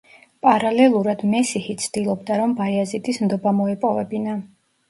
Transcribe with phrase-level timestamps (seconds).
[0.45, 4.39] პარალელურად მესიჰი ცდილობდა, რომ ბაიაზიდის ნდობა მოეპოვებინა.